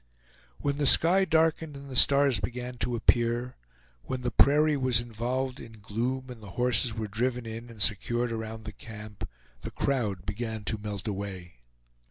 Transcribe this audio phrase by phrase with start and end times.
[0.57, 3.55] When the sky darkened and the stars began to appear;
[4.01, 8.31] when the prairie was involved in gloom and the horses were driven in and secured
[8.31, 9.29] around the camp,
[9.59, 11.59] the crowd began to melt away.